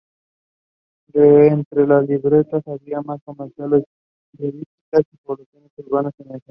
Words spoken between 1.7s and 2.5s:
los liberales